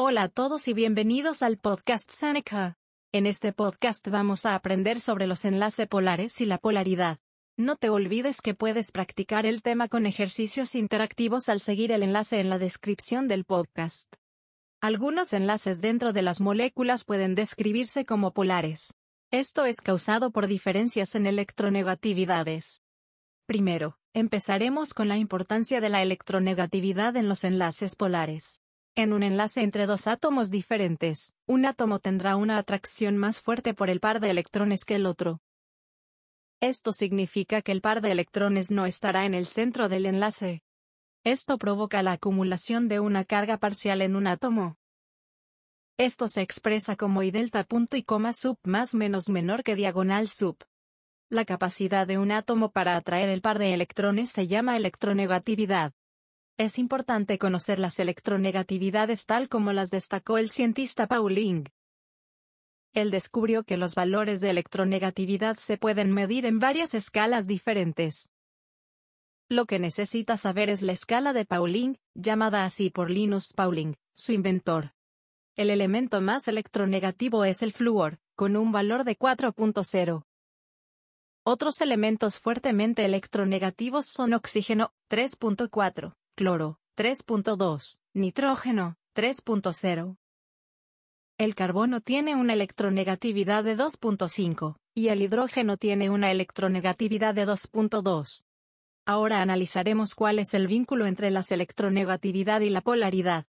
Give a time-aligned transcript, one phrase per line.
[0.00, 2.78] Hola a todos y bienvenidos al podcast Seneca.
[3.10, 7.18] En este podcast vamos a aprender sobre los enlaces polares y la polaridad.
[7.56, 12.38] No te olvides que puedes practicar el tema con ejercicios interactivos al seguir el enlace
[12.38, 14.14] en la descripción del podcast.
[14.80, 18.94] Algunos enlaces dentro de las moléculas pueden describirse como polares.
[19.32, 22.82] Esto es causado por diferencias en electronegatividades.
[23.46, 28.60] Primero, empezaremos con la importancia de la electronegatividad en los enlaces polares.
[28.98, 33.90] En un enlace entre dos átomos diferentes, un átomo tendrá una atracción más fuerte por
[33.90, 35.40] el par de electrones que el otro.
[36.60, 40.64] Esto significa que el par de electrones no estará en el centro del enlace.
[41.22, 44.78] Esto provoca la acumulación de una carga parcial en un átomo.
[45.96, 50.26] Esto se expresa como I delta punto y coma sub más menos menor que diagonal
[50.26, 50.56] sub.
[51.30, 55.92] La capacidad de un átomo para atraer el par de electrones se llama electronegatividad.
[56.58, 61.68] Es importante conocer las electronegatividades tal como las destacó el cientista Pauling.
[62.92, 68.30] Él descubrió que los valores de electronegatividad se pueden medir en varias escalas diferentes.
[69.48, 74.32] Lo que necesita saber es la escala de Pauling, llamada así por Linus Pauling, su
[74.32, 74.94] inventor.
[75.54, 80.24] El elemento más electronegativo es el flúor, con un valor de 4.0.
[81.44, 90.16] Otros elementos fuertemente electronegativos son oxígeno, 3.4, cloro, 3.2, nitrógeno, 3.0.
[91.36, 98.44] El carbono tiene una electronegatividad de 2.5, y el hidrógeno tiene una electronegatividad de 2.2.
[99.04, 103.46] Ahora analizaremos cuál es el vínculo entre la electronegatividad y la polaridad.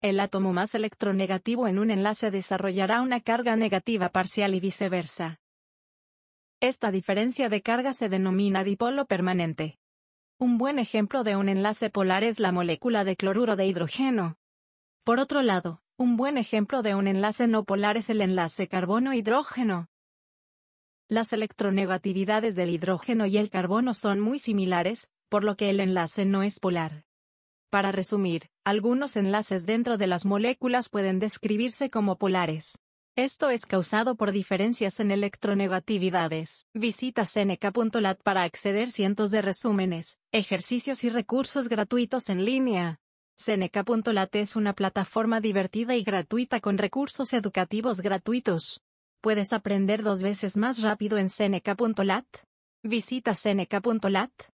[0.00, 5.40] El átomo más electronegativo en un enlace desarrollará una carga negativa parcial y viceversa.
[6.60, 9.79] Esta diferencia de carga se denomina dipolo permanente.
[10.42, 14.38] Un buen ejemplo de un enlace polar es la molécula de cloruro de hidrógeno.
[15.04, 19.90] Por otro lado, un buen ejemplo de un enlace no polar es el enlace carbono-hidrógeno.
[21.08, 26.24] Las electronegatividades del hidrógeno y el carbono son muy similares, por lo que el enlace
[26.24, 27.04] no es polar.
[27.68, 32.78] Para resumir, algunos enlaces dentro de las moléculas pueden describirse como polares.
[33.16, 36.66] Esto es causado por diferencias en electronegatividades.
[36.74, 43.00] Visita seneca.lat para acceder cientos de resúmenes, ejercicios y recursos gratuitos en línea.
[43.36, 48.80] Seneca.lat es una plataforma divertida y gratuita con recursos educativos gratuitos.
[49.20, 52.26] ¿Puedes aprender dos veces más rápido en seneca.lat?
[52.82, 54.30] Visita seneca.lat.